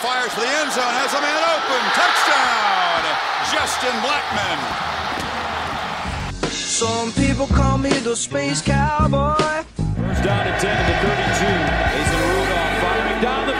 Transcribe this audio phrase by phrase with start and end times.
[0.00, 1.80] fires for the end zone, has a man open.
[1.92, 3.04] Touchdown,
[3.52, 4.56] Justin Blackmon.
[6.48, 9.36] Some people call me the space cowboy.
[10.00, 11.52] First down to 10 to the 32.
[11.92, 13.59] Mason Rudolph firing down the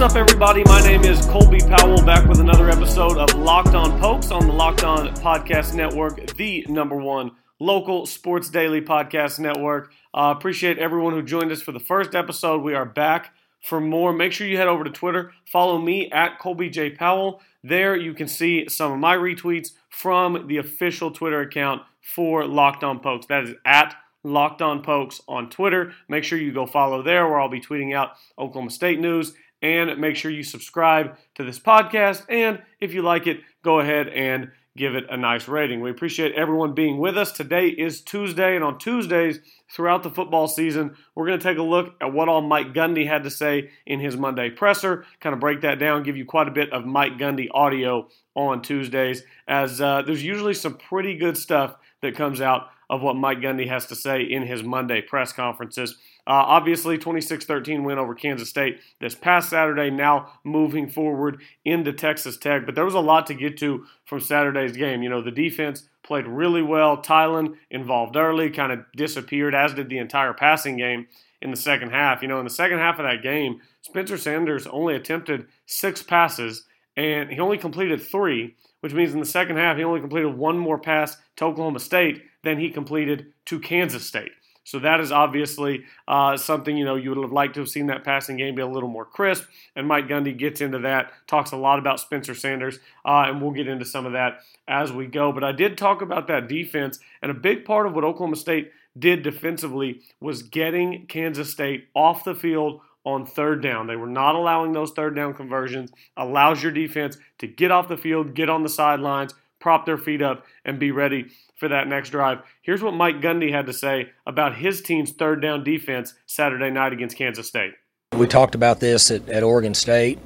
[0.00, 0.64] What's up, everybody?
[0.64, 4.52] My name is Colby Powell, back with another episode of Locked On Pokes on the
[4.54, 9.92] Locked On Podcast Network, the number one local sports daily podcast network.
[10.14, 12.62] Uh, appreciate everyone who joined us for the first episode.
[12.62, 14.14] We are back for more.
[14.14, 16.88] Make sure you head over to Twitter, follow me at Colby J.
[16.88, 17.42] Powell.
[17.62, 22.82] There you can see some of my retweets from the official Twitter account for Locked
[22.82, 23.26] On Pokes.
[23.26, 25.92] That is at Locked On Pokes on Twitter.
[26.08, 29.34] Make sure you go follow there, where I'll be tweeting out Oklahoma State news.
[29.62, 32.24] And make sure you subscribe to this podcast.
[32.28, 35.80] And if you like it, go ahead and give it a nice rating.
[35.80, 37.32] We appreciate everyone being with us.
[37.32, 41.62] Today is Tuesday, and on Tuesdays throughout the football season, we're going to take a
[41.62, 45.40] look at what all Mike Gundy had to say in his Monday presser, kind of
[45.40, 49.80] break that down, give you quite a bit of Mike Gundy audio on Tuesdays, as
[49.80, 53.86] uh, there's usually some pretty good stuff that comes out of what Mike Gundy has
[53.86, 55.96] to say in his Monday press conferences.
[56.26, 61.92] Uh, obviously, 26 13 win over Kansas State this past Saturday, now moving forward into
[61.92, 62.66] Texas Tech.
[62.66, 65.02] But there was a lot to get to from Saturday's game.
[65.02, 66.96] You know, the defense played really well.
[66.96, 71.06] Tylan involved early, kind of disappeared, as did the entire passing game
[71.40, 72.22] in the second half.
[72.22, 76.64] You know, in the second half of that game, Spencer Sanders only attempted six passes
[76.96, 80.58] and he only completed three, which means in the second half he only completed one
[80.58, 84.32] more pass to Oklahoma State than he completed to Kansas State.
[84.64, 87.86] So that is obviously uh, something you know you would have liked to have seen
[87.86, 89.44] that passing game be a little more crisp.
[89.74, 93.52] And Mike Gundy gets into that, talks a lot about Spencer Sanders, uh, and we'll
[93.52, 95.32] get into some of that as we go.
[95.32, 98.70] But I did talk about that defense, and a big part of what Oklahoma State
[98.98, 103.86] did defensively was getting Kansas State off the field on third down.
[103.86, 105.90] They were not allowing those third down conversions.
[106.16, 110.22] Allows your defense to get off the field, get on the sidelines, prop their feet
[110.22, 112.40] up, and be ready for that next drive.
[112.62, 116.92] Here's what Mike Gundy had to say about his team's third down defense Saturday night
[116.92, 117.74] against Kansas State.
[118.16, 120.18] We talked about this at, at Oregon State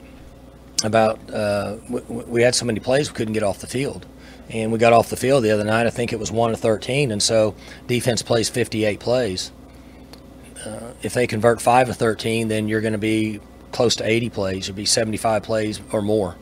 [0.82, 4.06] about uh, we, we had so many plays we couldn't get off the field.
[4.50, 5.86] And we got off the field the other night.
[5.86, 7.10] I think it was 1 to 13.
[7.10, 7.54] And so
[7.86, 9.52] defense plays 58 plays.
[10.64, 13.40] Uh, if they convert 5 to 13, then you're going to be
[13.72, 14.68] close to 80 plays.
[14.68, 16.36] You'll be 75 plays or more.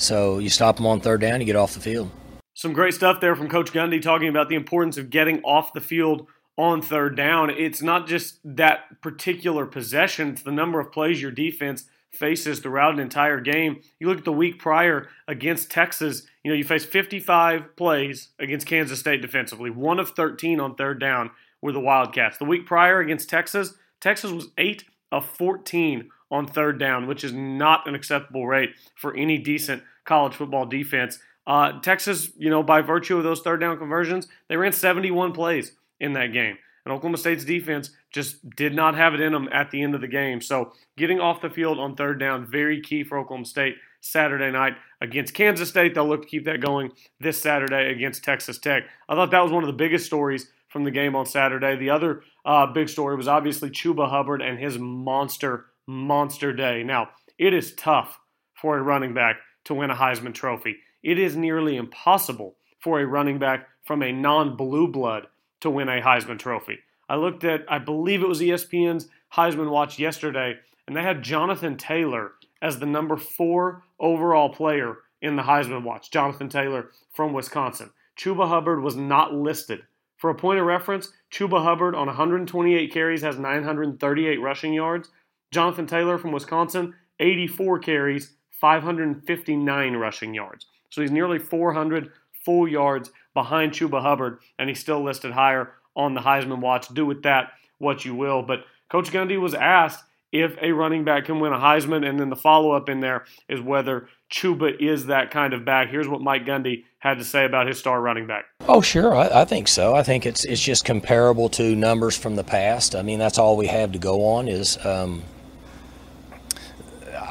[0.00, 2.10] So you stop them on third down, you get off the field.
[2.54, 5.80] Some great stuff there from Coach Gundy talking about the importance of getting off the
[5.80, 7.50] field on third down.
[7.50, 12.94] It's not just that particular possession, it's the number of plays your defense faces throughout
[12.94, 13.82] an entire game.
[13.98, 18.66] You look at the week prior against Texas, you know, you faced 55 plays against
[18.66, 21.30] Kansas State defensively, one of 13 on third down
[21.60, 22.38] were the Wildcats.
[22.38, 27.32] The week prior against Texas, Texas was 8 of 14 on third down, which is
[27.32, 31.18] not an acceptable rate for any decent college football defense.
[31.46, 35.72] Uh, Texas, you know, by virtue of those third down conversions, they ran 71 plays
[35.98, 36.56] in that game.
[36.84, 40.00] And Oklahoma State's defense just did not have it in them at the end of
[40.00, 40.40] the game.
[40.40, 44.76] So getting off the field on third down, very key for Oklahoma State Saturday night
[45.00, 45.94] against Kansas State.
[45.94, 48.84] They'll look to keep that going this Saturday against Texas Tech.
[49.08, 51.76] I thought that was one of the biggest stories from the game on Saturday.
[51.76, 56.82] The other uh, big story was obviously Chuba Hubbard and his monster, monster day.
[56.82, 58.18] Now, it is tough
[58.54, 60.76] for a running back to win a Heisman Trophy.
[61.02, 65.26] It is nearly impossible for a running back from a non blue blood
[65.60, 66.78] to win a Heisman Trophy.
[67.08, 70.54] I looked at, I believe it was ESPN's Heisman Watch yesterday,
[70.86, 72.32] and they had Jonathan Taylor
[72.62, 76.10] as the number four overall player in the Heisman Watch.
[76.10, 77.90] Jonathan Taylor from Wisconsin.
[78.16, 79.82] Chuba Hubbard was not listed.
[80.16, 85.08] For a point of reference, Chuba Hubbard on 128 carries has 938 rushing yards.
[85.52, 90.66] Jonathan Taylor from Wisconsin, 84 carries, 559 rushing yards.
[90.90, 92.10] So he's nearly 400
[92.44, 96.88] full yards behind Chuba Hubbard, and he's still listed higher on the Heisman watch.
[96.88, 98.42] Do with that what you will.
[98.42, 102.30] But Coach Gundy was asked if a running back can win a Heisman, and then
[102.30, 105.88] the follow up in there is whether Chuba is that kind of back.
[105.88, 108.44] Here's what Mike Gundy had to say about his star running back.
[108.68, 109.96] Oh, sure, I, I think so.
[109.96, 112.94] I think it's it's just comparable to numbers from the past.
[112.94, 114.78] I mean, that's all we have to go on is.
[114.86, 115.24] Um,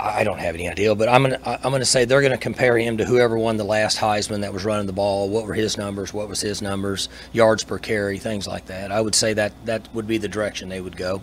[0.01, 2.97] I don't have any idea, but I'm gonna I'm gonna say they're gonna compare him
[2.97, 5.27] to whoever won the last Heisman that was running the ball.
[5.27, 6.13] What were his numbers?
[6.13, 7.09] What was his numbers?
[7.33, 8.93] Yards per carry, things like that.
[8.93, 11.21] I would say that that would be the direction they would go.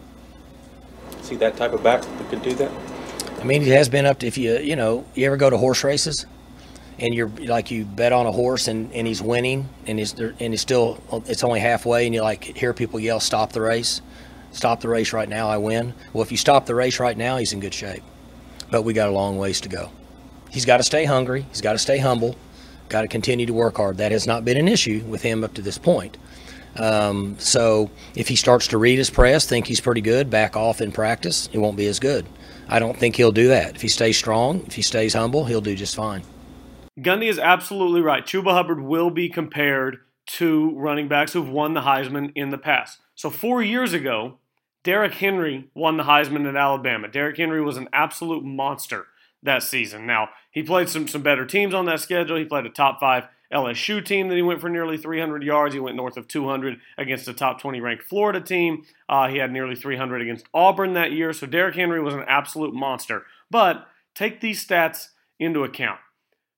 [1.23, 2.71] See that type of back that could do that?
[3.41, 5.57] I mean, he has been up to if you you know you ever go to
[5.57, 6.27] horse races,
[6.99, 10.39] and you're like you bet on a horse and, and he's winning and he's and
[10.39, 14.03] he's still it's only halfway and you like hear people yell stop the race,
[14.53, 15.95] stop the race right now I win.
[16.13, 18.03] Well, if you stop the race right now, he's in good shape
[18.71, 19.91] but we got a long ways to go.
[20.51, 21.47] He's got to stay hungry.
[21.51, 22.37] He's got to stay humble.
[22.89, 23.99] Got to continue to work hard.
[23.99, 26.17] That has not been an issue with him up to this point.
[26.77, 30.81] Um, so if he starts to read his press, think he's pretty good, back off
[30.81, 32.27] in practice, he won't be as good.
[32.69, 33.77] I don't think he'll do that.
[33.77, 36.23] If he stays strong, if he stays humble, he'll do just fine.
[36.99, 38.25] Gundy is absolutely right.
[38.25, 42.99] Chuba Hubbard will be compared to running backs who've won the Heisman in the past.
[43.15, 44.39] So four years ago,
[44.87, 47.09] Derrick Henry won the Heisman at Alabama.
[47.09, 49.07] Derrick Henry was an absolute monster
[49.43, 50.07] that season.
[50.07, 52.37] Now, he played some, some better teams on that schedule.
[52.37, 55.75] He played a top five LSU team that he went for nearly 300 yards.
[55.75, 58.85] He went north of 200 against a top 20 ranked Florida team.
[59.09, 61.33] Uh, he had nearly 300 against Auburn that year.
[61.33, 63.25] So Derrick Henry was an absolute monster.
[63.51, 65.09] But take these stats
[65.41, 65.99] into account.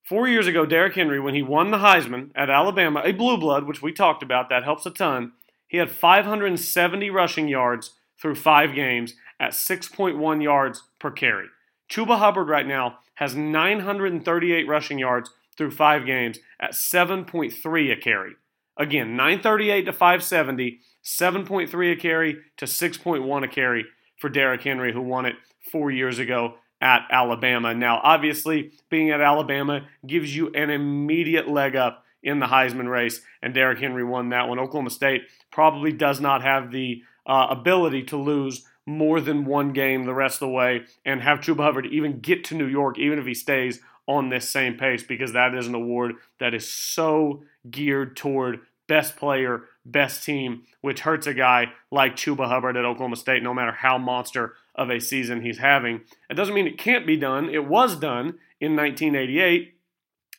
[0.05, 3.65] Four years ago, Derrick Henry, when he won the Heisman at Alabama, a blue blood,
[3.65, 5.33] which we talked about, that helps a ton,
[5.67, 11.47] he had 570 rushing yards through five games at 6.1 yards per carry.
[11.88, 18.35] Chuba Hubbard right now has 938 rushing yards through five games at 7.3 a carry.
[18.76, 23.87] Again, 938 to 570, 7.3 a carry to 6.1 a carry
[24.17, 25.37] for Derrick Henry, who won it
[25.70, 27.75] four years ago at Alabama.
[27.75, 33.20] Now, obviously, being at Alabama gives you an immediate leg up in the Heisman race,
[33.43, 34.59] and Derrick Henry won that one.
[34.59, 40.05] Oklahoma State probably does not have the uh, ability to lose more than one game
[40.05, 43.19] the rest of the way and have Chuba Hubbard even get to New York, even
[43.19, 47.43] if he stays on this same pace, because that is an award that is so
[47.71, 53.17] geared toward best player, best team, which hurts a guy like Chuba Hubbard at Oklahoma
[53.17, 56.01] State, no matter how monster of a season he's having.
[56.31, 57.51] It doesn't mean it can't be done.
[57.51, 59.75] It was done in 1988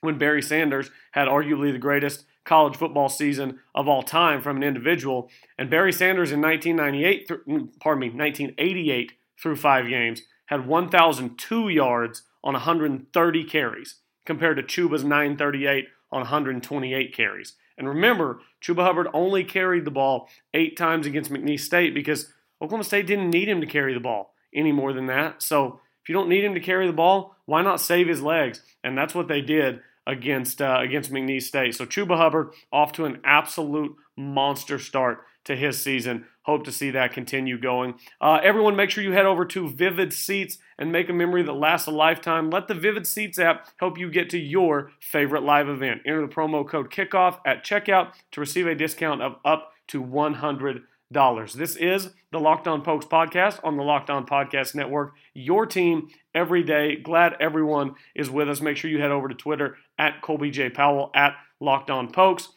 [0.02, 4.63] when Barry Sanders had arguably the greatest college football season of all time from an
[4.63, 5.30] individual.
[5.60, 12.24] And Barry Sanders in 1998, mm, pardon me, 1988 through five games had 1,002 yards
[12.44, 17.54] on 130 carries compared to Chuba's 938 on 128 carries.
[17.78, 22.84] And remember, Chuba Hubbard only carried the ball eight times against McNeese State because Oklahoma
[22.84, 25.44] State didn't need him to carry the ball any more than that.
[25.44, 28.63] So if you don't need him to carry the ball, why not save his legs?
[28.84, 31.76] And that's what they did against uh, against McNeese State.
[31.76, 36.26] So Chuba Hubbard off to an absolute monster start to his season.
[36.44, 37.94] Hope to see that continue going.
[38.20, 41.54] Uh, everyone, make sure you head over to Vivid Seats and make a memory that
[41.54, 42.50] lasts a lifetime.
[42.50, 46.02] Let the Vivid Seats app help you get to your favorite live event.
[46.06, 50.74] Enter the promo code KICKOFF at checkout to receive a discount of up to 100
[50.74, 50.84] dollars.
[51.12, 55.16] This is the Locked On Pokes podcast on the Locked On Podcast Network.
[55.34, 56.98] Your team every day.
[56.98, 58.62] Glad everyone is with us.
[58.62, 62.50] Make sure you head over to Twitter at Colby J Powell at Locked On Pokes.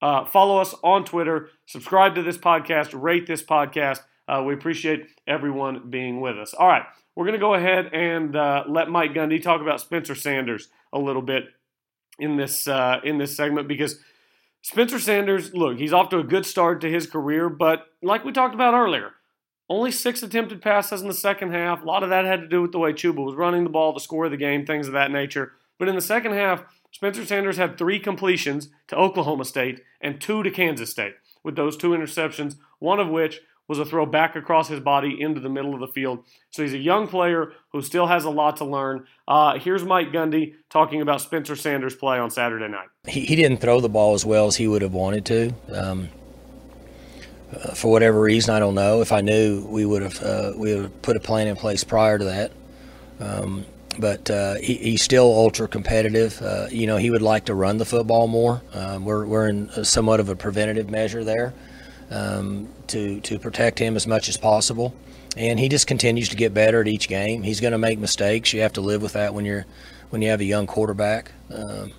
[0.00, 1.48] Uh, follow us on Twitter.
[1.66, 2.90] Subscribe to this podcast.
[2.94, 4.02] Rate this podcast.
[4.28, 6.54] Uh, we appreciate everyone being with us.
[6.54, 6.84] All right,
[7.16, 10.98] we're going to go ahead and uh, let Mike Gundy talk about Spencer Sanders a
[11.00, 11.46] little bit
[12.20, 13.98] in this uh, in this segment because
[14.66, 18.32] Spencer Sanders, look, he's off to a good start to his career, but like we
[18.32, 19.12] talked about earlier,
[19.68, 21.82] only six attempted passes in the second half.
[21.82, 23.92] A lot of that had to do with the way Chuba was running the ball,
[23.92, 25.52] the score of the game, things of that nature.
[25.78, 30.42] But in the second half, Spencer Sanders had three completions to Oklahoma State and two
[30.42, 34.68] to Kansas State, with those two interceptions, one of which was a throw back across
[34.68, 36.24] his body into the middle of the field.
[36.50, 39.06] So he's a young player who still has a lot to learn.
[39.26, 42.88] Uh, here's Mike Gundy talking about Spencer Sanders' play on Saturday night.
[43.06, 45.52] He, he didn't throw the ball as well as he would have wanted to.
[45.72, 46.08] Um,
[47.52, 49.00] uh, for whatever reason, I don't know.
[49.02, 51.84] If I knew, we would have uh, we would have put a plan in place
[51.84, 52.52] prior to that.
[53.20, 53.64] Um,
[53.98, 56.40] but uh, he, he's still ultra competitive.
[56.42, 58.62] Uh, you know, he would like to run the football more.
[58.74, 61.54] Um, we're, we're in somewhat of a preventative measure there
[62.10, 64.94] um, to to protect him as much as possible.
[65.36, 67.42] And he just continues to get better at each game.
[67.42, 68.54] He's going to make mistakes.
[68.54, 69.66] You have to live with that when you're
[70.10, 71.32] when you have a young quarterback.
[71.52, 71.92] Um,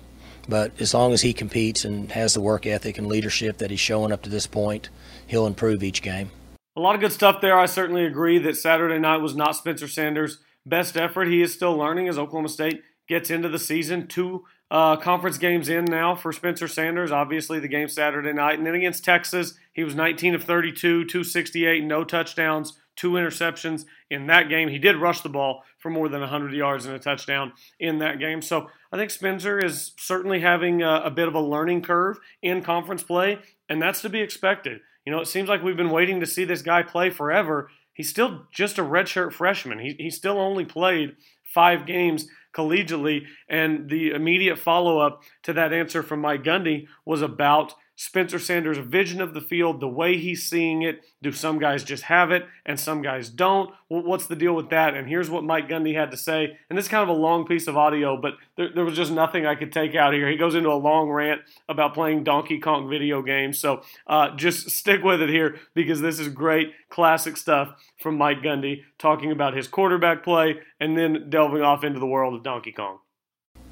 [0.48, 3.80] but as long as he competes and has the work ethic and leadership that he's
[3.80, 4.88] showing up to this point,
[5.26, 6.30] he'll improve each game.
[6.74, 7.58] A lot of good stuff there.
[7.58, 11.26] I certainly agree that Saturday night was not Spencer Sanders' best effort.
[11.26, 14.06] He is still learning as Oklahoma State gets into the season.
[14.06, 17.10] Two uh, conference games in now for Spencer Sanders.
[17.10, 18.58] Obviously, the game Saturday night.
[18.58, 24.26] And then against Texas, he was 19 of 32, 268, no touchdowns, two interceptions in
[24.26, 24.68] that game.
[24.68, 28.18] He did rush the ball for more than 100 yards and a touchdown in that
[28.18, 28.42] game.
[28.42, 32.62] So I think Spencer is certainly having a, a bit of a learning curve in
[32.62, 34.80] conference play, and that's to be expected.
[35.06, 37.70] You know, it seems like we've been waiting to see this guy play forever.
[37.94, 39.78] He's still just a redshirt freshman.
[39.78, 43.26] He, he still only played five games collegiately.
[43.48, 48.78] And the immediate follow up to that answer from Mike Gundy was about Spencer Sanders'
[48.78, 51.00] vision of the field, the way he's seeing it.
[51.20, 53.74] Do some guys just have it and some guys don't?
[53.88, 54.94] Well, what's the deal with that?
[54.94, 56.56] And here's what Mike Gundy had to say.
[56.70, 59.10] And this is kind of a long piece of audio, but there, there was just
[59.10, 60.30] nothing I could take out here.
[60.30, 63.58] He goes into a long rant about playing Donkey Kong video games.
[63.58, 68.42] So uh, just stick with it here because this is great, classic stuff from Mike
[68.42, 72.70] Gundy talking about his quarterback play and then delving off into the world of Donkey
[72.70, 73.00] Kong.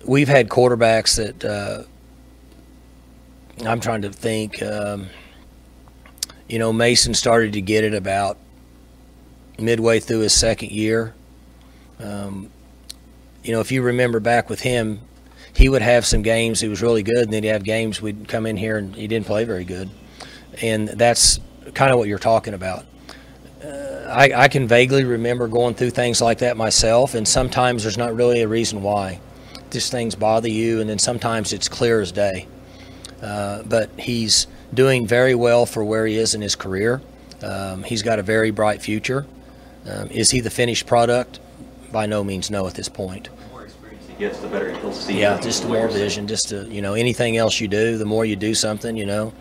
[0.04, 1.45] We've had quarterbacks that.
[1.45, 1.85] Uh,
[3.64, 4.62] I'm trying to think.
[4.62, 5.08] Um,
[6.48, 8.38] you know, Mason started to get it about
[9.58, 11.14] midway through his second year.
[11.98, 12.50] Um,
[13.42, 15.00] you know, if you remember back with him,
[15.54, 18.28] he would have some games he was really good, and then he'd have games we'd
[18.28, 19.88] come in here and he didn't play very good.
[20.60, 21.40] And that's
[21.75, 22.84] kind of what you're talking about.
[23.64, 23.68] Uh,
[24.08, 28.14] I, I can vaguely remember going through things like that myself, and sometimes there's not
[28.14, 29.20] really a reason why.
[29.70, 32.46] These things bother you, and then sometimes it's clear as day.
[33.23, 37.00] Uh, but he's doing very well for where he is in his career.
[37.42, 39.26] Um, he's got a very bright future.
[39.88, 41.40] Um, is he the finished product?
[41.92, 42.66] By no means, no.
[42.66, 43.28] At this point.
[43.28, 45.20] The more experience he gets, the better he'll see.
[45.20, 46.26] Yeah, just the more vision.
[46.26, 49.32] Just to, you know, anything else you do, the more you do something, you know,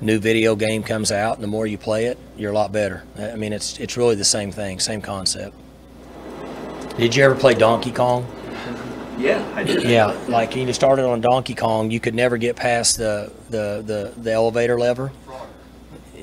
[0.00, 3.02] new video game comes out, and the more you play it, you're a lot better.
[3.18, 5.56] I mean, it's it's really the same thing, same concept.
[6.98, 8.26] Did you ever play Donkey Kong?
[9.16, 9.82] Yeah, I did.
[9.82, 13.82] Yeah, like when you started on Donkey Kong, you could never get past the the,
[13.84, 15.12] the, the elevator lever.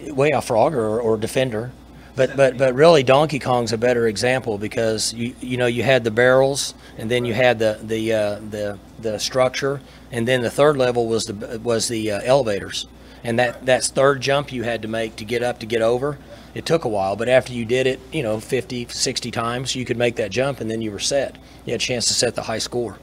[0.10, 1.72] Well, yeah, Frogger, or Defender,
[2.16, 6.04] but but but really Donkey Kong's a better example because you you know you had
[6.04, 9.82] the barrels and then you had the the uh, the the structure
[10.12, 12.86] and then the third level was the was the uh, elevators
[13.24, 16.18] and that that third jump you had to make to get up to get over
[16.54, 19.86] it took a while but after you did it you know 50 60 times you
[19.86, 21.38] could make that jump and then you were set.
[21.66, 22.98] You had a chance to set the high score.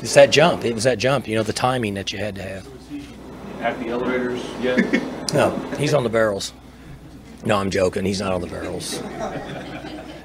[0.00, 0.64] It's that jump.
[0.64, 2.68] It was that jump you know the timing that you had to have.
[3.60, 4.76] At the elevators, yeah.
[5.34, 6.52] no he's on the barrels.
[7.44, 8.04] No i'm joking.
[8.04, 9.02] He's not on the barrels.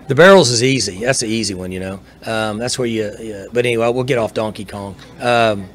[0.07, 1.03] The barrels is easy.
[1.03, 1.99] That's the easy one you know.
[2.25, 3.45] Um, that's where you, yeah.
[3.51, 4.95] but anyway we'll get off donkey kong.
[5.19, 5.69] Um,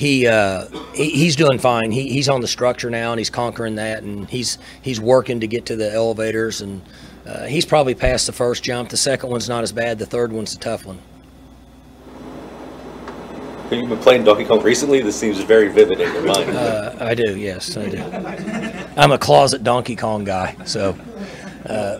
[0.00, 0.64] he, uh,
[0.94, 1.90] he he's doing fine.
[1.90, 5.46] He, he's on the structure now, and he's conquering that, and he's he's working to
[5.46, 6.80] get to the elevators, and
[7.26, 8.88] uh, he's probably past the first jump.
[8.88, 9.98] The second one's not as bad.
[9.98, 11.00] The third one's a tough one.
[13.64, 15.02] Have You've been playing Donkey Kong recently.
[15.02, 16.48] This seems very vivid in your mind.
[16.48, 18.02] Uh, I do, yes, I do.
[18.96, 20.96] I'm a closet Donkey Kong guy, so.
[21.66, 21.98] Uh,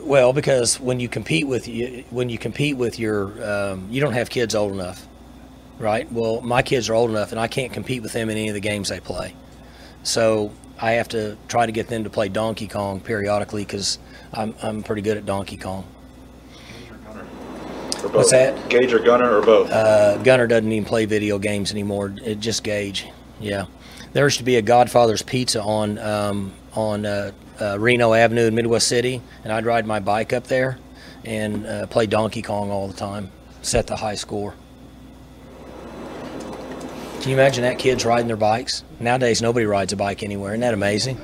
[0.00, 4.14] well, because when you compete with you, when you compete with your, um, you don't
[4.14, 5.06] have kids old enough,
[5.78, 6.10] right?
[6.12, 8.54] Well, my kids are old enough, and I can't compete with them in any of
[8.54, 9.34] the games they play.
[10.02, 13.98] So I have to try to get them to play Donkey Kong periodically because
[14.32, 15.86] I'm I'm pretty good at Donkey Kong.
[18.02, 18.14] Both.
[18.14, 18.68] What's that?
[18.68, 19.70] Gage or Gunnar or both?
[19.70, 22.14] Uh, Gunnar doesn't even play video games anymore.
[22.22, 23.06] It just Gage.
[23.40, 23.64] Yeah,
[24.12, 28.54] there used to be a Godfather's Pizza on um, on uh, uh, Reno Avenue in
[28.54, 30.78] Midwest City, and I'd ride my bike up there
[31.24, 33.30] and uh, play Donkey Kong all the time.
[33.62, 34.54] Set the high score.
[37.24, 38.84] Can you imagine that kids riding their bikes?
[39.00, 40.52] Nowadays, nobody rides a bike anywhere.
[40.52, 41.18] Isn't that amazing?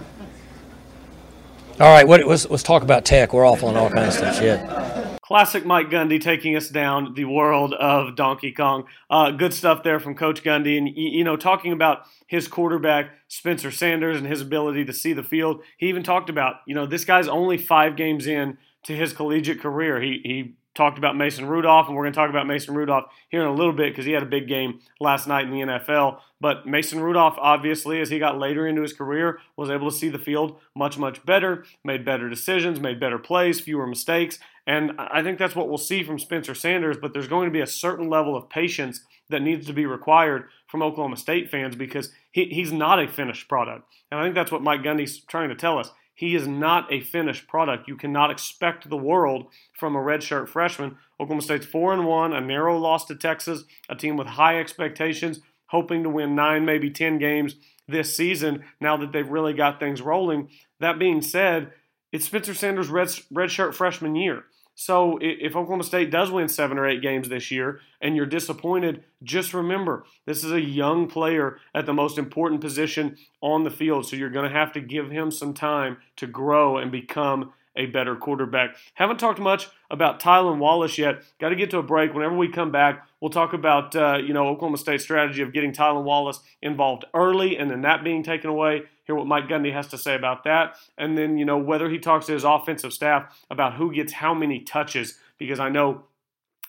[1.78, 3.34] All right, what, let's, let's talk about tech.
[3.34, 4.38] We're off on all kinds of stuff.
[4.38, 5.20] Shit.
[5.20, 8.86] Classic Mike Gundy taking us down the world of Donkey Kong.
[9.10, 10.78] Uh, good stuff there from Coach Gundy.
[10.78, 15.22] And, you know, talking about his quarterback, Spencer Sanders, and his ability to see the
[15.22, 15.62] field.
[15.76, 19.60] He even talked about, you know, this guy's only five games in to his collegiate
[19.60, 20.00] career.
[20.00, 23.42] He, he talked about Mason Rudolph, and we're going to talk about Mason Rudolph here
[23.42, 26.20] in a little bit because he had a big game last night in the NFL.
[26.40, 30.08] But Mason Rudolph, obviously, as he got later into his career, was able to see
[30.08, 34.38] the field much, much better, made better decisions, made better plays, fewer mistakes.
[34.66, 37.60] And I think that's what we'll see from Spencer Sanders, but there's going to be
[37.60, 42.12] a certain level of patience that needs to be required from Oklahoma State fans because
[42.30, 43.84] he, he's not a finished product.
[44.10, 45.90] And I think that's what Mike Gundy's trying to tell us.
[46.20, 47.88] He is not a finished product.
[47.88, 50.98] You cannot expect the world from a redshirt freshman.
[51.18, 55.40] Oklahoma State's 4 and 1, a narrow loss to Texas, a team with high expectations,
[55.68, 57.54] hoping to win 9 maybe 10 games
[57.88, 60.50] this season now that they've really got things rolling.
[60.78, 61.72] That being said,
[62.12, 64.44] it's Spencer Sanders' red, redshirt freshman year.
[64.80, 69.04] So if Oklahoma State does win seven or eight games this year and you're disappointed,
[69.22, 74.06] just remember this is a young player at the most important position on the field.
[74.06, 77.86] So you're going to have to give him some time to grow and become a
[77.86, 78.74] better quarterback.
[78.94, 81.24] Haven't talked much about Tylan Wallace yet.
[81.38, 82.14] Got to get to a break.
[82.14, 85.74] Whenever we come back, we'll talk about uh, you know Oklahoma State's strategy of getting
[85.74, 88.84] Tylan Wallace involved early and then that being taken away.
[89.10, 91.98] Hear what Mike Gundy has to say about that, and then you know whether he
[91.98, 96.04] talks to his offensive staff about who gets how many touches because I know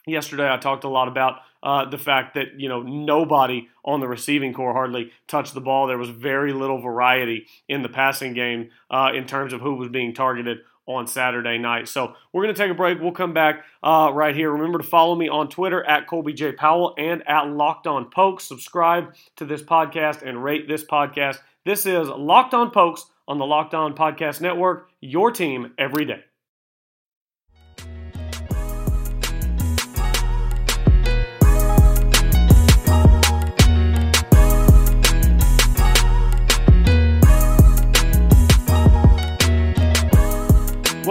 [0.08, 4.08] yesterday I talked a lot about uh, the fact that you know nobody on the
[4.08, 5.86] receiving corps hardly touched the ball.
[5.86, 9.90] There was very little variety in the passing game uh, in terms of who was
[9.90, 10.62] being targeted
[10.96, 11.88] on Saturday night.
[11.88, 13.00] So we're going to take a break.
[13.00, 14.52] We'll come back uh, right here.
[14.52, 18.46] Remember to follow me on Twitter at Colby J Powell and at Locked On Pokes.
[18.46, 21.40] Subscribe to this podcast and rate this podcast.
[21.66, 24.90] This is Locked On Pokes on the Locked On Podcast Network.
[25.00, 26.31] Your team every day.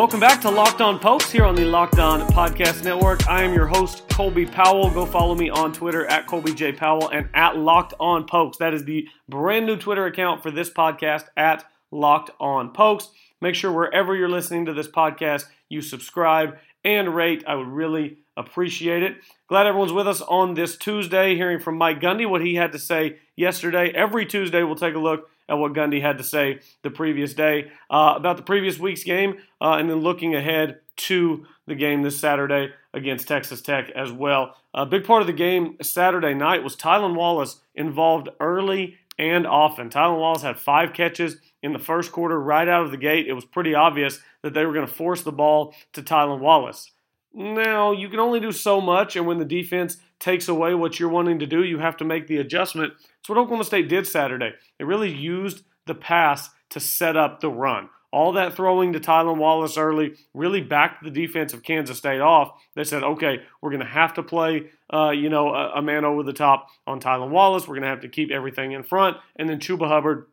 [0.00, 3.28] Welcome back to Locked On Pokes here on the Locked On Podcast Network.
[3.28, 4.88] I am your host, Colby Powell.
[4.88, 6.72] Go follow me on Twitter at Colby J.
[6.72, 8.56] Powell and at Locked On Pokes.
[8.56, 13.10] That is the brand new Twitter account for this podcast at Locked On Pokes.
[13.42, 17.44] Make sure wherever you're listening to this podcast, you subscribe and rate.
[17.46, 19.18] I would really appreciate it.
[19.48, 22.78] Glad everyone's with us on this Tuesday, hearing from Mike Gundy what he had to
[22.78, 23.90] say yesterday.
[23.90, 27.70] Every Tuesday, we'll take a look at what Gundy had to say the previous day
[27.90, 32.18] uh, about the previous week's game, uh, and then looking ahead to the game this
[32.18, 34.56] Saturday against Texas Tech as well.
[34.72, 39.90] A big part of the game Saturday night was Tylan Wallace involved early and often.
[39.90, 43.26] Tylan Wallace had five catches in the first quarter right out of the gate.
[43.26, 46.90] It was pretty obvious that they were going to force the ball to Tylan Wallace.
[47.32, 51.08] Now, you can only do so much, and when the defense takes away what you're
[51.08, 52.92] wanting to do, you have to make the adjustment.
[53.20, 54.52] It's what Oklahoma State did Saturday.
[54.78, 57.88] They really used the pass to set up the run.
[58.12, 62.52] All that throwing to Tylan Wallace early really backed the defense of Kansas State off.
[62.74, 66.04] They said, okay, we're going to have to play, uh, you know, a, a, man
[66.04, 67.68] over the top on Tylan Wallace.
[67.68, 69.16] We're going to have to keep everything in front.
[69.36, 70.26] And then Chuba Hubbard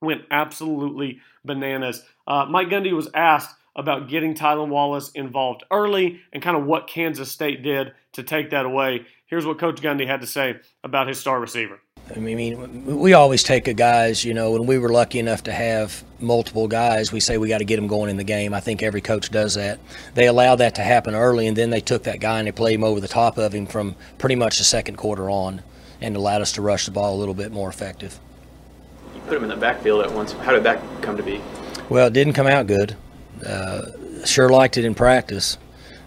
[0.00, 2.02] went absolutely bananas.
[2.26, 6.86] Uh, Mike Gundy was asked about getting Tylan Wallace involved early and kind of what
[6.86, 9.06] Kansas State did to take that away.
[9.26, 11.80] Here's what Coach Gundy had to say about his star receiver.
[12.14, 15.52] I mean, we always take a guys, you know, when we were lucky enough to
[15.52, 18.52] have multiple guys, we say we got to get them going in the game.
[18.52, 19.78] I think every coach does that.
[20.14, 22.74] They allowed that to happen early, and then they took that guy and they played
[22.74, 25.62] him over the top of him from pretty much the second quarter on
[26.00, 28.18] and allowed us to rush the ball a little bit more effective.
[29.14, 30.32] You put him in the backfield at once.
[30.32, 31.40] How did that come to be?
[31.88, 32.96] Well, it didn't come out good.
[33.44, 35.58] Uh, sure liked it in practice,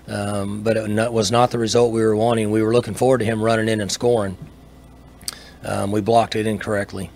[0.08, 2.52] um, but it was not the result we were wanting.
[2.52, 4.38] We were looking forward to him running in and scoring.
[5.64, 7.10] Um, we blocked it incorrectly.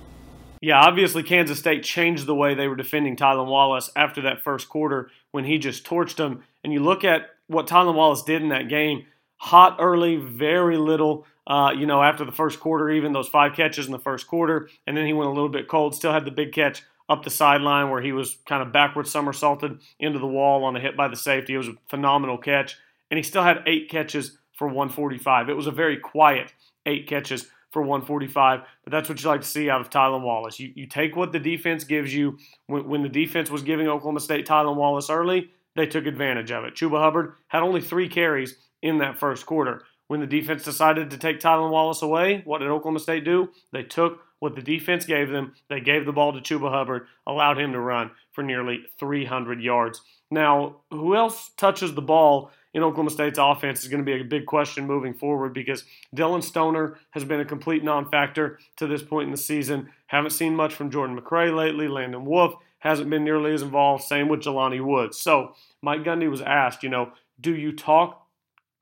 [0.62, 4.70] Yeah, obviously Kansas State changed the way they were defending Tylan Wallace after that first
[4.70, 6.44] quarter when he just torched them.
[6.64, 9.06] And you look at what Tylan Wallace did in that game
[9.38, 13.86] hot early, very little, uh, you know, after the first quarter, even those five catches
[13.86, 14.70] in the first quarter.
[14.88, 17.30] And then he went a little bit cold, still had the big catch up the
[17.30, 21.08] sideline where he was kind of backward somersaulted into the wall on a hit by
[21.08, 21.54] the safety.
[21.54, 22.78] It was a phenomenal catch.
[23.10, 25.50] And he still had eight catches for 145.
[25.50, 26.54] It was a very quiet
[26.86, 30.60] eight catches for 145, but that's what you like to see out of Tylan Wallace.
[30.60, 32.38] You, you take what the defense gives you.
[32.68, 36.64] When, when the defense was giving Oklahoma State Tylan Wallace early, they took advantage of
[36.64, 36.76] it.
[36.76, 39.84] Chuba Hubbard had only three carries in that first quarter.
[40.08, 43.50] When the defense decided to take Tylan Wallace away, what did Oklahoma State do?
[43.74, 45.54] They took what the defense gave them.
[45.70, 50.02] They gave the ball to Chuba Hubbard, allowed him to run for nearly 300 yards.
[50.30, 54.24] Now, who else touches the ball in Oklahoma State's offense is going to be a
[54.24, 59.02] big question moving forward because Dillon Stoner has been a complete non factor to this
[59.02, 59.90] point in the season.
[60.08, 61.88] Haven't seen much from Jordan McCray lately.
[61.88, 64.04] Landon Wolf hasn't been nearly as involved.
[64.04, 65.20] Same with Jelani Woods.
[65.20, 68.28] So Mike Gundy was asked, you know, do you talk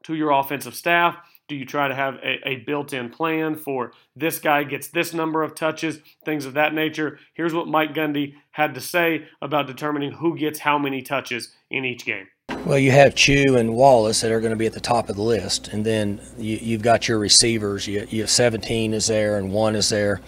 [0.03, 1.17] to your offensive staff?
[1.47, 5.13] Do you try to have a, a built in plan for this guy gets this
[5.13, 7.19] number of touches, things of that nature?
[7.33, 11.85] Here's what Mike Gundy had to say about determining who gets how many touches in
[11.85, 12.27] each game.
[12.65, 15.15] Well, you have Chew and Wallace that are going to be at the top of
[15.15, 17.85] the list, and then you, have got your receivers.
[17.85, 20.21] You, you, have 17 is there, and one is there.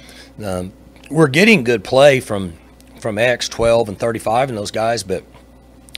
[0.43, 0.71] Um,
[1.09, 2.53] we're getting good play from
[2.99, 5.23] from X, 12, and 35, and those guys, but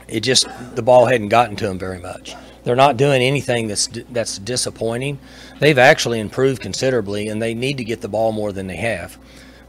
[0.08, 2.36] it just the ball hadn't gotten to them very much.
[2.64, 5.20] They're not doing anything that's that's disappointing.
[5.60, 9.18] They've actually improved considerably, and they need to get the ball more than they have.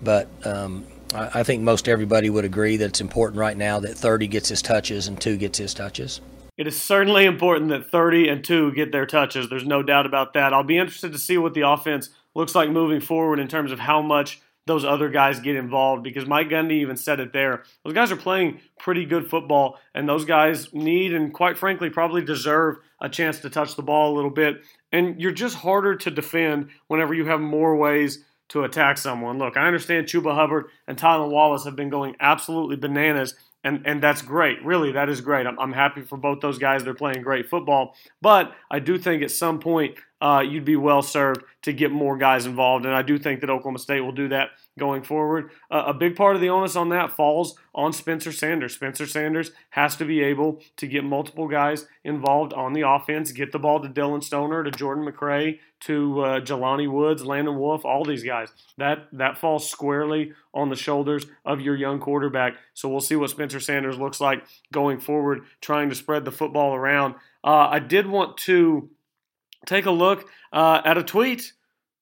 [0.03, 3.97] But um, I, I think most everybody would agree that it's important right now that
[3.97, 6.21] 30 gets his touches and two gets his touches.
[6.57, 9.49] It is certainly important that 30 and 2 get their touches.
[9.49, 10.53] There's no doubt about that.
[10.53, 13.79] I'll be interested to see what the offense looks like moving forward in terms of
[13.79, 17.65] how much those other guys get involved because Mike Gundy even said it there.
[17.85, 22.23] Those guys are playing pretty good football, and those guys need and quite frankly probably
[22.23, 24.63] deserve a chance to touch the ball a little bit.
[24.93, 29.39] And you're just harder to defend whenever you have more ways to attack someone.
[29.39, 34.03] Look, I understand Chuba Hubbard and Tylan Wallace have been going absolutely bananas and and
[34.03, 34.63] that's great.
[34.65, 35.47] Really, that is great.
[35.47, 36.83] I'm, I'm happy for both those guys.
[36.83, 37.95] They're playing great football.
[38.23, 42.17] But I do think at some point uh, you'd be well served to get more
[42.17, 45.51] guys involved, and I do think that Oklahoma State will do that going forward.
[45.71, 48.75] Uh, a big part of the onus on that falls on Spencer Sanders.
[48.75, 53.53] Spencer Sanders has to be able to get multiple guys involved on the offense, get
[53.53, 58.05] the ball to Dillon Stoner, to Jordan McRae, to uh, Jelani Woods, Landon Wolf, all
[58.05, 58.51] these guys.
[58.77, 62.55] That that falls squarely on the shoulders of your young quarterback.
[62.75, 66.75] So we'll see what Spencer Sanders looks like going forward, trying to spread the football
[66.75, 67.15] around.
[67.43, 68.91] Uh, I did want to
[69.67, 71.53] take a look uh, at a tweet.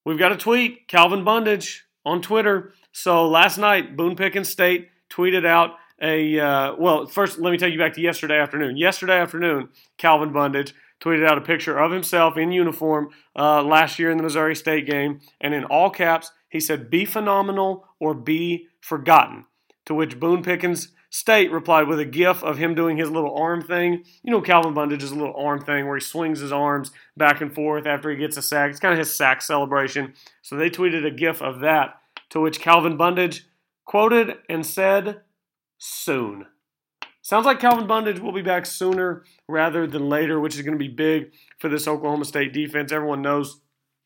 [0.04, 2.72] We've got a tweet, Calvin Bundage on Twitter.
[2.92, 7.06] So last night, Boone Pickens State tweeted out a uh, well.
[7.06, 8.76] First, let me take you back to yesterday afternoon.
[8.76, 14.10] Yesterday afternoon, Calvin Bundage tweeted out a picture of himself in uniform uh, last year
[14.10, 18.68] in the Missouri State game, and in all caps, he said, "Be phenomenal or be
[18.80, 19.44] forgotten."
[19.86, 23.62] To which Boone Pickens State replied with a gif of him doing his little arm
[23.62, 24.04] thing.
[24.22, 27.86] You know, Calvin Bundage's little arm thing where he swings his arms back and forth
[27.86, 28.70] after he gets a sack.
[28.70, 30.12] It's kind of his sack celebration.
[30.42, 33.44] So they tweeted a gif of that, to which Calvin Bundage
[33.86, 35.22] quoted and said,
[35.78, 36.46] soon.
[37.22, 40.78] Sounds like Calvin Bundage will be back sooner rather than later, which is going to
[40.78, 42.92] be big for this Oklahoma State defense.
[42.92, 43.60] Everyone knows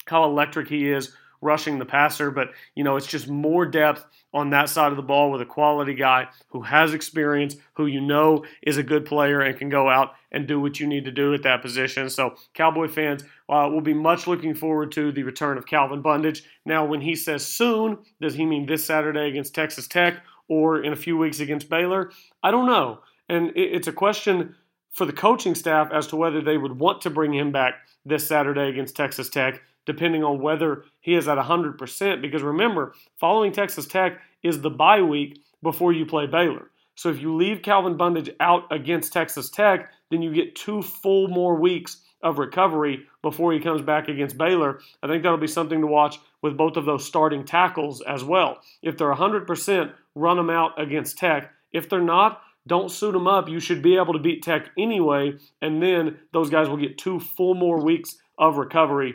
[0.06, 4.50] how electric he is rushing the passer, but you know, it's just more depth on
[4.50, 8.44] that side of the ball with a quality guy who has experience, who you know
[8.62, 11.34] is a good player and can go out and do what you need to do
[11.34, 12.08] at that position.
[12.08, 16.44] So, Cowboy fans uh, will be much looking forward to the return of Calvin Bundage.
[16.64, 20.92] Now, when he says soon, does he mean this Saturday against Texas Tech or in
[20.92, 22.10] a few weeks against Baylor?
[22.42, 23.00] I don't know.
[23.28, 24.54] And it's a question
[24.90, 27.74] for the coaching staff as to whether they would want to bring him back
[28.04, 32.22] this Saturday against Texas Tech depending on whether he is at 100%.
[32.22, 36.70] Because remember, following Texas Tech is the bye week before you play Baylor.
[36.94, 41.28] So if you leave Calvin Bundage out against Texas Tech, then you get two full
[41.28, 44.80] more weeks of recovery before he comes back against Baylor.
[45.02, 48.58] I think that'll be something to watch with both of those starting tackles as well.
[48.82, 51.50] If they're 100%, run them out against Tech.
[51.72, 53.48] If they're not, don't suit them up.
[53.48, 57.18] You should be able to beat Tech anyway, and then those guys will get two
[57.18, 59.14] full more weeks of recovery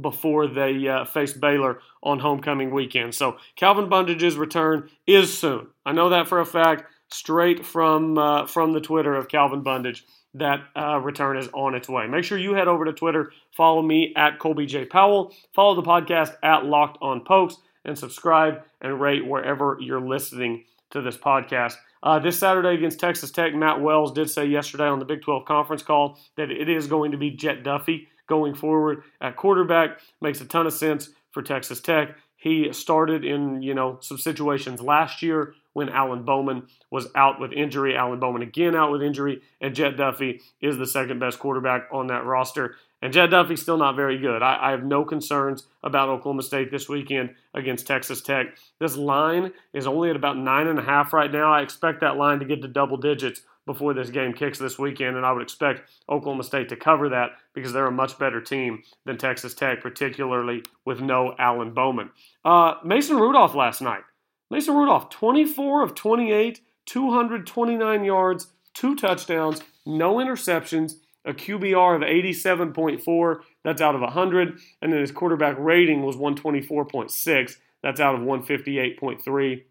[0.00, 3.14] before they uh, face Baylor on homecoming weekend.
[3.14, 5.68] So Calvin Bundage's return is soon.
[5.84, 10.04] I know that for a fact, straight from uh, from the Twitter of Calvin Bundage.
[10.34, 12.06] That uh, return is on its way.
[12.06, 15.82] Make sure you head over to Twitter, follow me at Colby J Powell, follow the
[15.82, 21.74] podcast at Locked On Pokes, and subscribe and rate wherever you're listening to this podcast.
[22.02, 25.44] Uh, this Saturday against Texas Tech, Matt Wells did say yesterday on the Big 12
[25.44, 30.00] conference call that it is going to be Jett Duffey going forward at quarterback.
[30.20, 32.16] Makes a ton of sense for Texas Tech.
[32.36, 37.52] He started in, you know, some situations last year when Alan Bowman was out with
[37.52, 37.96] injury.
[37.96, 42.08] Alan Bowman again out with injury, and Jett Duffey is the second best quarterback on
[42.08, 42.76] that roster.
[43.02, 44.42] And Jett Duffey's still not very good.
[44.42, 48.56] I, I, have no concerns about Oklahoma State this weekend against Texas Tech.
[48.78, 51.52] This line is only at about nine and a half right now.
[51.52, 55.16] I expect that line to get to double digits before this game kicks this weekend,
[55.16, 58.82] and I would expect Oklahoma State to cover that because they're a much better team
[59.04, 62.10] than Texas Tech, particularly with no Alan Bowman.
[62.44, 64.02] Uh, Mason Rudolph last night.
[64.50, 73.40] Mason Rudolph, 24 of 28, 229 yards, two touchdowns, no interceptions, a QBR of 87.4.
[73.64, 74.58] That's out of 100.
[74.80, 77.56] And then his quarterback rating was 124.6.
[77.82, 79.62] That's out of 158.3.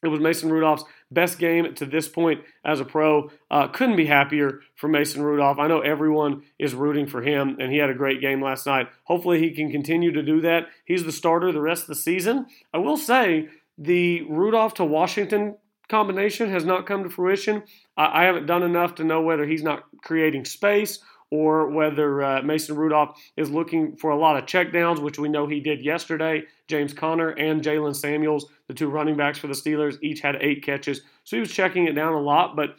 [0.00, 3.30] It was Mason Rudolph's best game to this point as a pro.
[3.50, 5.58] Uh, couldn't be happier for Mason Rudolph.
[5.58, 8.88] I know everyone is rooting for him, and he had a great game last night.
[9.04, 10.68] Hopefully, he can continue to do that.
[10.84, 12.46] He's the starter the rest of the season.
[12.72, 15.56] I will say the Rudolph to Washington
[15.88, 17.62] combination has not come to fruition.
[17.96, 22.42] I, I haven't done enough to know whether he's not creating space or whether uh,
[22.42, 26.42] Mason Rudolph is looking for a lot of checkdowns, which we know he did yesterday.
[26.68, 30.62] James Conner and Jaylen Samuels, the two running backs for the Steelers, each had eight
[30.62, 31.02] catches.
[31.24, 32.76] So he was checking it down a lot, but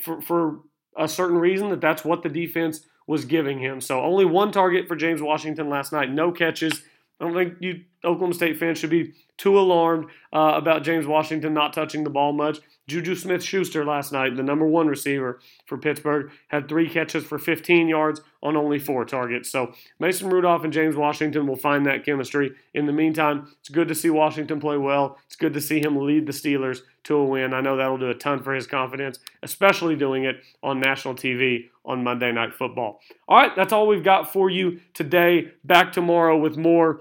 [0.00, 0.60] for, for
[0.96, 3.80] a certain reason that that's what the defense was giving him.
[3.80, 6.82] So only one target for James Washington last night, no catches.
[7.22, 11.54] I don't think you Oklahoma State fans should be too alarmed uh, about James Washington
[11.54, 12.58] not touching the ball much.
[12.88, 17.38] Juju Smith Schuster last night, the number one receiver for Pittsburgh, had three catches for
[17.38, 19.50] 15 yards on only four targets.
[19.50, 22.52] So Mason Rudolph and James Washington will find that chemistry.
[22.74, 25.18] In the meantime, it's good to see Washington play well.
[25.26, 27.54] It's good to see him lead the Steelers to a win.
[27.54, 31.68] I know that'll do a ton for his confidence, especially doing it on national TV
[31.84, 33.00] on Monday Night Football.
[33.28, 35.52] All right, that's all we've got for you today.
[35.64, 37.00] Back tomorrow with more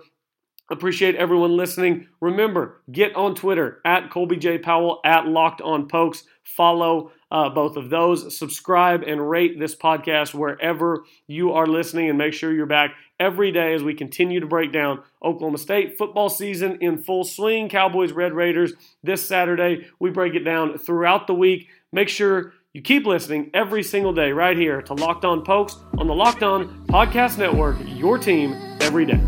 [0.71, 2.07] Appreciate everyone listening.
[2.21, 4.57] Remember, get on Twitter at Colby J.
[4.57, 6.23] Powell, at Locked On Pokes.
[6.43, 8.37] Follow uh, both of those.
[8.37, 13.51] Subscribe and rate this podcast wherever you are listening, and make sure you're back every
[13.51, 17.67] day as we continue to break down Oklahoma State football season in full swing.
[17.67, 18.71] Cowboys, Red Raiders
[19.03, 19.87] this Saturday.
[19.99, 21.67] We break it down throughout the week.
[21.91, 26.07] Make sure you keep listening every single day right here to Locked On Pokes on
[26.07, 29.19] the Locked On Podcast Network, your team every day.